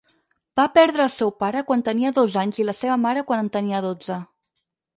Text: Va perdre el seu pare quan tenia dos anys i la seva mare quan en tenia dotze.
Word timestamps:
Va 0.59 0.63
perdre 0.77 1.03
el 1.09 1.11
seu 1.15 1.31
pare 1.43 1.61
quan 1.67 1.83
tenia 1.91 2.13
dos 2.17 2.39
anys 2.45 2.63
i 2.63 2.67
la 2.71 2.77
seva 2.81 2.99
mare 3.05 3.25
quan 3.31 3.45
en 3.45 3.55
tenia 3.59 3.87
dotze. 3.89 4.21